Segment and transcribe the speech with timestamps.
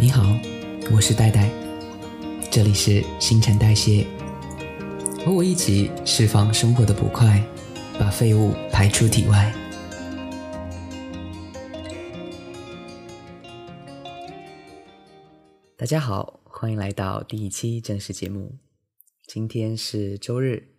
[0.00, 0.22] 你好，
[0.92, 1.50] 我是戴戴，
[2.52, 4.06] 这里是新陈代谢，
[5.26, 7.44] 和我一起释放生活的不快，
[7.98, 9.52] 把废物排出体外。
[15.76, 18.56] 大家好，欢迎来到第一期正式节目。
[19.26, 20.76] 今天是周日，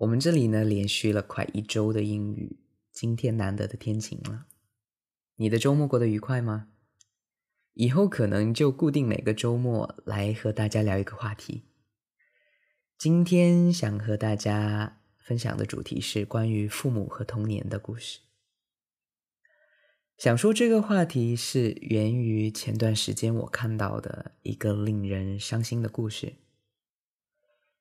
[0.00, 2.58] 我们这里呢连续了快一周的阴雨，
[2.92, 4.46] 今天难得的天晴了。
[5.36, 6.66] 你的周末过得愉快吗？
[7.74, 11.64] 以后可能就固定每个周末来和大家聊一个话题。
[12.98, 18.20] 今天想和大家分享的主题是关于父母和童年的故事。
[20.18, 26.34] 想说这个话题是源于前段时间我看到的一个令人伤心的故事：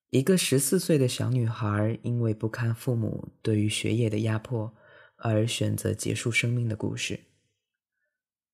[0.09, 4.73] 一个十四岁的小女孩因为不堪父母对于学业的压迫
[5.17, 7.19] 而选择结束生命的故事。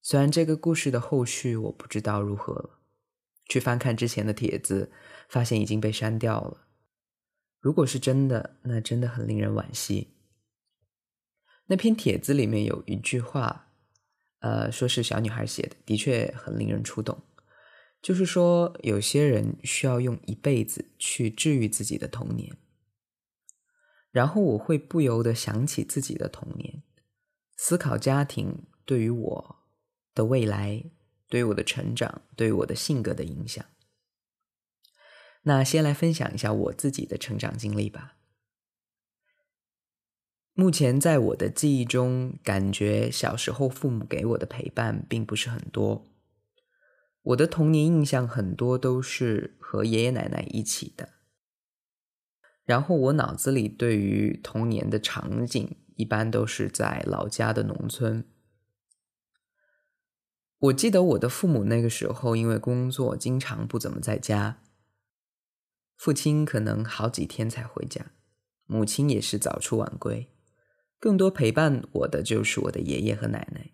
[0.10, 2.80] 虽然这个故事的后续我不知道如何了，
[3.50, 4.90] 去翻看之前的帖子，
[5.28, 6.66] 发现已经被删掉了。
[7.60, 10.14] 如果是真的，那真的很令人惋惜。
[11.66, 13.68] 那篇帖子里面有一句话，
[14.40, 17.22] 呃，说是小女孩写的，的确很令人触动。
[18.02, 22.56] 就是说，有些人需要用一辈子去治愈自己的童年。
[24.12, 26.82] 然后我会不由得想起自己的童年，
[27.58, 29.57] 思考家庭对于我。
[30.18, 30.84] 的未来
[31.30, 33.64] 对我的成长，对我的性格的影响。
[35.44, 38.16] 那先来分享一下我自己的成长经历吧。
[40.54, 46.04] 目前在我的记忆中，感觉小时候父母给我的陪伴并不是很多。
[47.22, 51.10] 我的童年印象很多都是和爷爷奶奶一起的。
[52.66, 58.26] 然后我脑子里对于童年的场景，一般都是在老家的农村。
[60.60, 64.60] 我记得我的父母那个时候因为工作经常不怎么在家，
[65.96, 68.08] 父亲可能好几天才回家，
[68.66, 70.28] 母亲也是早出晚归，
[71.00, 73.70] 更多陪伴我的就是我的爷爷和奶奶。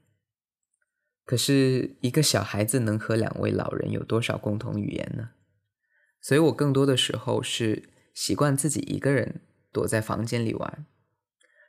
[1.24, 5.30] 可是一个小孩子能和两位老人有多少共同语言呢？
[6.20, 9.40] 所以我更多的时候是习惯自己一个人
[9.72, 10.86] 躲在房间里玩，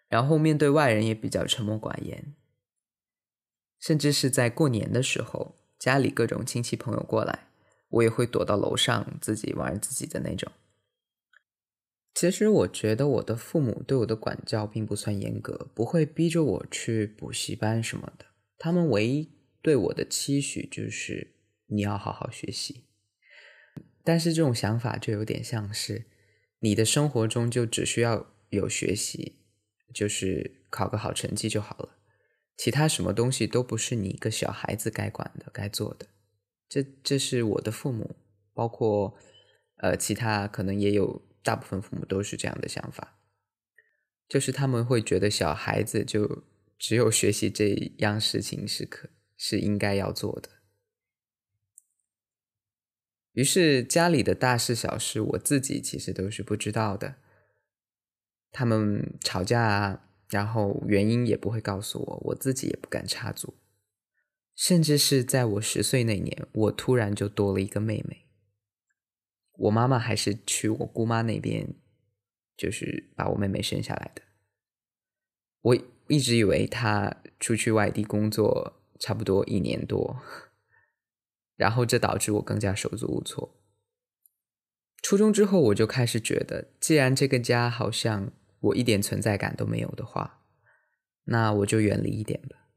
[0.09, 2.35] 然后面对外人也比较沉默寡言。
[3.87, 7.49] 甚至是在过年的时候，家里各种亲戚朋友过来，
[7.91, 10.51] 我也会躲到楼上自己玩自己的那种。
[12.15, 18.25] 其实我觉得我的父母对我的管教并不算严格，不会逼着我去补习班什么的。
[18.57, 19.31] 他们唯一
[19.61, 21.35] 对我的期许就是
[21.67, 22.85] 你要好好学习。
[24.03, 26.07] 但是这种想法就有点像是
[26.61, 29.41] 你的生活中就只需要有学习，
[29.93, 31.94] 就是考个好成绩就好了。
[32.57, 36.07] 其他什么东西都不是你一个小孩子该管的、该做的。
[36.69, 38.17] 这这是我的父母，
[38.53, 39.17] 包括
[39.79, 43.19] 呃其他可能也有大部分父母都是这样的想法，
[44.29, 46.45] 就是他们会觉得小孩子就
[46.79, 50.49] 只有学习这样事情是可是应该要做的。
[53.33, 57.17] 于是家里的大事小事，我自己其实都是不知道的。
[58.53, 60.01] 他们吵架啊。
[60.35, 63.55] 然后原因也不会告诉我，我自己也不敢插足，
[64.57, 68.27] 甚至是在我十岁那年，我突然就多了一个妹妹。
[69.53, 71.77] 我妈妈还是去我姑妈那边，
[72.57, 74.23] 就是把我妹妹生下来的。
[75.61, 75.79] 我
[76.09, 80.21] 一直以为她出去外地工作差不多一年多，
[81.55, 83.55] 然后这导致我更加手足无措。
[85.01, 88.33] 初中之后，我就开始觉得，既然这个家好像……
[88.65, 90.43] 我一点存在感都没有的话，
[91.25, 92.69] 那我就远离一点吧。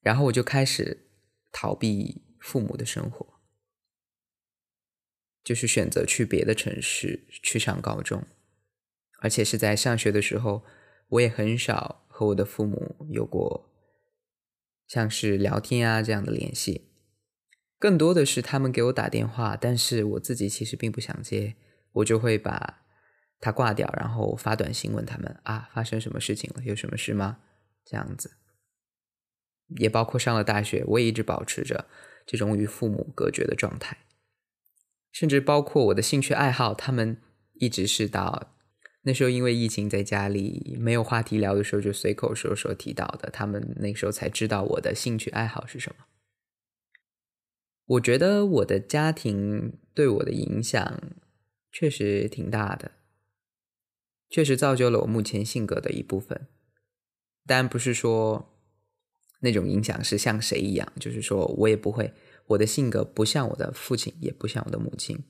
[0.00, 1.10] 然后我就开始
[1.52, 3.40] 逃避父母的生活，
[5.44, 8.24] 就是选择去别的城市去上高中，
[9.20, 10.64] 而且是在上学的时候，
[11.08, 13.70] 我也很少和我的父母有过
[14.86, 16.90] 像是聊天啊这样的联系，
[17.78, 21.56] 更多的是他们给我打电话，但是我自己其实并不想接，
[21.92, 22.86] 我就会把。
[23.40, 26.62] 他挂掉，然后发短信问他们啊，发生什么事情了？
[26.64, 27.38] 有什么事吗？
[27.84, 28.32] 这样子，
[29.78, 31.86] 也包括上了大学，我也一直保持着
[32.26, 33.96] 这种与父母隔绝的状态，
[35.12, 37.22] 甚至包括我的兴趣爱好，他们
[37.54, 38.54] 一直是到
[39.02, 46.04] 那时候，因为疫情在家里没有话题聊的时候，就随口说说提到的，他们那时候才知道我的兴趣爱好是什么。
[47.86, 51.00] 我觉得我的家庭对我的影响
[51.72, 52.90] 确实挺大的。
[54.28, 56.48] 确实造就了我目前性格的一部分，
[57.46, 58.54] 但不是说
[59.40, 62.12] 那种影响是像谁一样，就是说我也不会
[62.48, 65.24] 我的性格不像我的父亲，也不像我的母亲，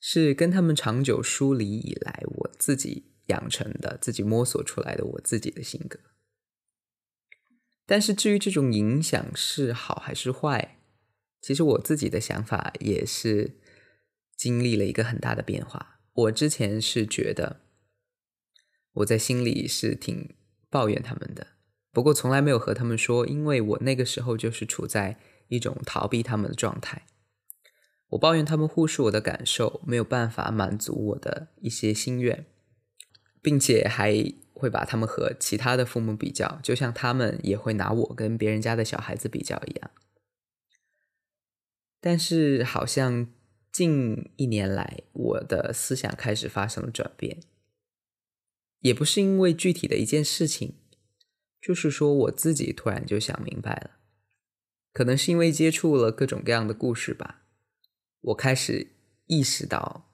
[0.00, 5.98] 是跟他们长久疏离以来我自己养成的、自己摸索出来的我自己的性格。
[7.86, 10.78] 但是至于这种影响是好还是坏，
[11.42, 13.58] 其实我自己的想法也是
[14.36, 16.00] 经历了一个很大的变化。
[16.14, 17.60] 我之前是觉得
[18.94, 20.34] 我在心里是挺
[20.70, 21.46] 抱怨他们的，
[21.92, 25.18] 不过从来没有和他们说，因为我那个时候就是处在
[25.48, 27.06] 一种逃避他们的状态。
[28.08, 32.46] 我抱怨他们忽视我的感受，没有办法满足我的一些心愿，
[33.42, 34.34] 并且还。
[34.56, 39.90] 会把他们和其他的父母比较，就像他们也会拿我跟别人家的小孩子比较一样。
[42.00, 43.26] 但是，好像
[43.72, 47.40] 近一年来，我的思想开始发生了转变，
[48.84, 50.74] 也不是因为具体的一件事情，
[51.58, 53.90] 就是说我自己突然就想明白了，
[54.92, 57.42] 可能是因为接触了各种各样的故事吧，
[58.20, 58.88] 我开始
[59.26, 60.12] 意识到，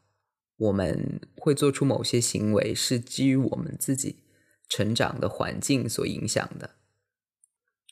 [0.56, 4.24] 我们会做出某些行为是基于我们自己。
[4.72, 6.76] 成长的环境所影响的，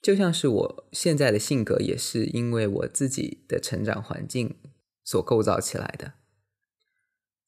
[0.00, 4.54] 就像是我现在的性格，也是因为我自己的成长环境
[5.02, 6.12] 所构造起来的。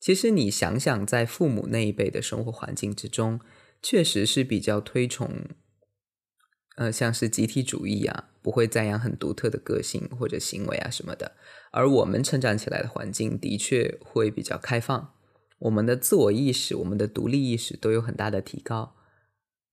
[0.00, 3.38] 其实你想想，在父母那一辈的生活环境之中，
[3.82, 5.44] 确实是比较推崇，
[6.76, 11.32] 呃，像是集体主义啊，不会赞扬很独特的个性或者行为啊什么的。
[11.70, 15.12] 而我们成长起来的环境的确会比较开放，
[15.58, 18.96] 我们的自我意识、我们的独立意识都有很大的提高。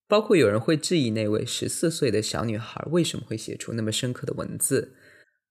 [0.10, 4.96] 包括有人会质疑那位十四岁的小女孩为什么会写出那么深刻的文字，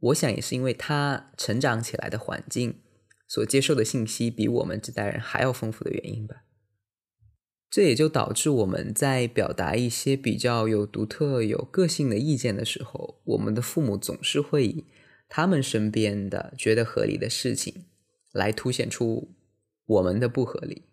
[0.00, 2.80] 我想也是因为她成长起来的环境
[3.26, 6.42] 所接受的信息比我们这代人还要丰富的原因吧。
[7.68, 14.84] 这也就导致我们在表达一些比较有独特、有个性的意见的时候，我们的父母总是会以
[15.28, 17.86] 他们身边的觉得合理的事情
[18.32, 19.34] 来凸显出
[19.84, 20.84] 我们的不合理。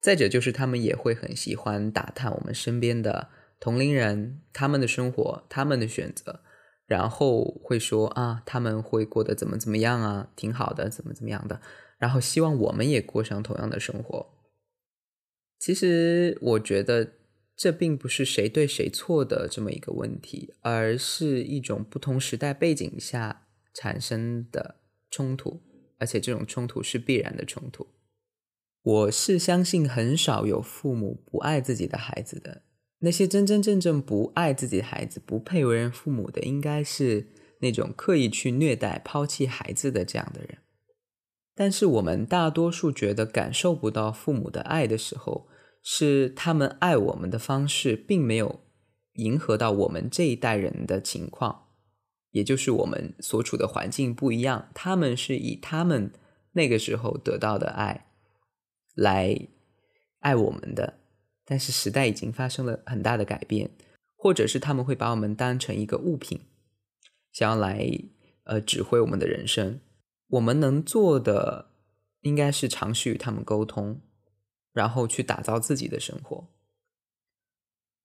[0.00, 6.42] 再者就是，他们也会很喜欢打探我们身边的同龄人他们的生活、他们的选择，
[6.86, 11.60] 然后会说啊，他们会过得怎么怎么样啊，挺好的，怎么怎么样的，
[11.98, 14.30] 然后希望我们也过上同样的生活。
[15.58, 17.12] 其实我觉得
[17.56, 24.76] 这并不是谁对谁错的这么一个问题，而是一种不同时代背景下产生的
[25.10, 25.62] 冲突，
[25.98, 27.86] 而且这种冲突是必然的冲突。
[28.82, 32.62] 我是相信很少有父母不爱自己的孩子的。
[33.02, 37.28] 那些真真正正不爱自己的孩子、不配为人父母的，应该是
[37.60, 40.58] 那种刻意去虐待、抛弃孩子的这样的人。
[41.54, 45.48] 但是我们大多数觉得感受不到父母的爱的时候，
[45.82, 48.60] 是他们爱我们的方式并没有
[49.14, 51.64] 迎合到我们这一代人的情况，
[52.30, 54.70] 也就是我们所处的环境不一样。
[54.72, 56.12] 他们是以他们
[56.52, 58.06] 那个时候得到的爱。
[58.94, 59.48] 来
[60.20, 61.00] 爱我们的，
[61.44, 63.70] 但是时代已经发生了很大的改变，
[64.16, 66.40] 或者是他们会把我们当成一个物品，
[67.32, 67.88] 想要来
[68.44, 69.80] 呃指挥我们的人生。
[70.28, 71.72] 我们能做的
[72.20, 74.00] 应该是尝试与他们沟通，
[74.72, 76.48] 然后去打造自己的生活。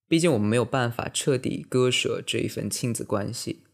[0.06, 3.64] 毕竟我们没有办法彻底割舍这一份亲子关系。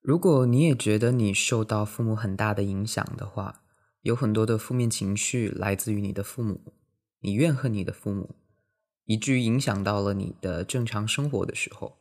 [0.00, 3.62] 如果你也觉得你受到父母很大的影响的话，
[4.00, 6.72] 有很多的负面情绪来自于你的父母，
[7.20, 8.36] 你怨恨你的父母，
[9.04, 11.98] 以至于影响到了你的正常生活的时候，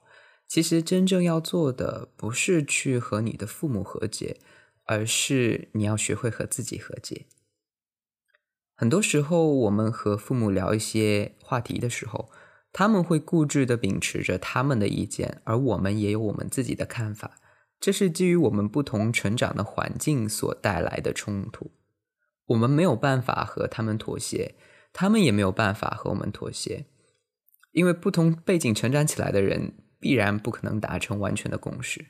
[0.47, 4.37] 其实真正要做的不是去和你的父母和解，
[4.85, 7.25] 而是你要学会和自己和解。
[8.75, 12.31] 很多时候，我们和父母聊一些话题的时候，
[12.71, 17.39] 他们会固执的秉持着他们的意见，而我们也有我们自己的看法，
[17.79, 21.71] 这是基于我们不同成长的环境所带来的冲突。
[22.45, 24.55] 我们没有办法和他们妥协，
[24.91, 26.85] 他们也没有办法和我们妥协，
[27.71, 32.07] 因为不同背景成长起来的人必然不可能达成完全的共识，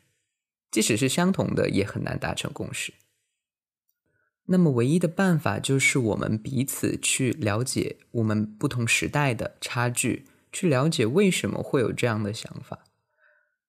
[0.72, 2.94] 即使是相同的，也很难达成共识。
[4.46, 12.86] 那么，唯一的办法就是我们彼此去了解我们不同时代的差距，去了解为什么会有这样的想法。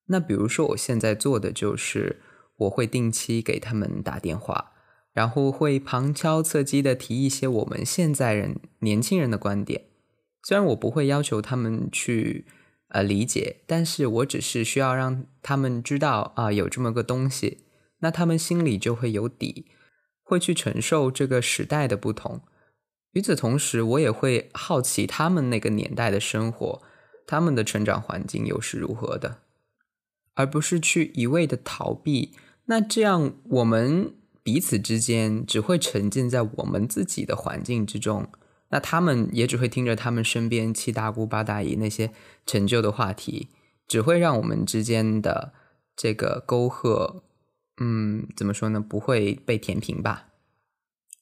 [0.05, 2.21] 那比如说，我现在做的就是，
[2.57, 4.71] 我会定期给他们打电话。
[5.13, 9.85] 然后会旁敲侧击的提一些我们现在人年轻人的观点，
[10.43, 12.45] 虽然我不会要求他们去
[12.89, 17.65] 呃理解，但是我只是需要让他们知道啊有这么个东西，
[17.99, 19.67] 那他们心里就会有底，
[20.23, 22.41] 会去承受这个时代的不同。
[23.13, 26.81] 与此同时，我也会好奇他们那个年代的生活，
[27.27, 29.39] 他们的成长环境又是如何的。
[30.33, 32.33] 而不是去一味的逃避。
[32.65, 38.27] 那这样，我们彼此之间只会沉浸在我们自己的环境之中，
[38.69, 42.11] 那他们也只会听着他们身边七大姑八大姨那些
[42.45, 43.49] 陈旧的话题，
[43.87, 45.53] 只会让我们之间的
[45.95, 47.23] 这个沟壑，
[47.79, 48.79] 嗯，怎么说呢？
[48.79, 50.27] 不会被填平吧。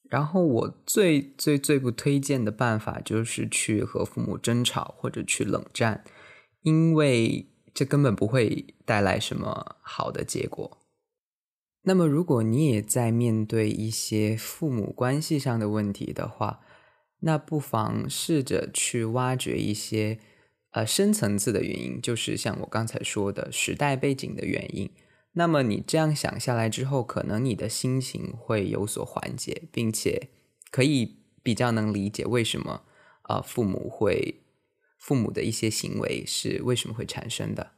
[0.09, 6.03] 然后我最最最不推荐的办法就是去和父母争吵或者去冷战，
[6.63, 10.78] 因为这根本不会带来什么好的结果。
[11.83, 16.59] 那么，如果你也在面对一些父母关系上的问题的话，
[17.21, 20.19] 那不妨试着去挖掘一些
[20.71, 24.89] 呃深层次的原因，就是像我刚才说的时代背景的原因。
[25.33, 30.29] 那么你这样想下来之后，可能你的心情会有所缓解，并且
[30.69, 32.83] 可以比较能理解为什么
[33.21, 34.41] 啊父母会
[34.97, 37.71] 父母的一些行为是为什么会产生的。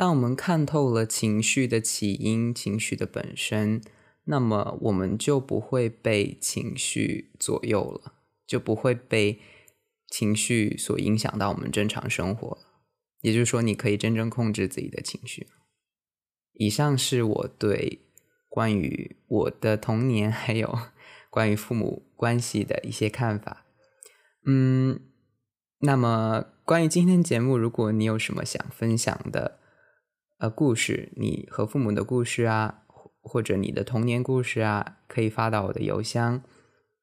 [0.00, 3.82] 当我们看透了情绪的起因、情绪的本身，
[4.24, 8.14] 那么我们就不会被情绪左右了，
[8.46, 9.38] 就不会被
[10.08, 12.56] 情绪所影响到我们正常生活。
[13.20, 15.48] 也就是说，你可以真正控制自己的情绪。
[16.54, 18.00] 以上是我对
[18.48, 20.78] 关于我的童年还有
[21.28, 23.66] 关于父母关系的一些看法。
[24.46, 24.98] 嗯，
[25.80, 29.58] 那么关于今天节目，如果你有什么想分享的
[30.40, 32.82] 呃故事，你和父母的故事啊，
[33.20, 36.42] 或者你的童年故事啊，可以发到我的邮箱。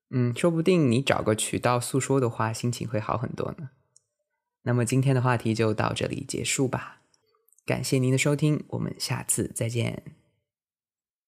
[0.09, 3.69] 嗯，说不定你找个渠道诉说的话，心情会好很多呢。
[4.63, 7.01] 那么今天的话题就到这里结束吧。
[7.65, 10.26] 感谢您的收听，我们下次再见。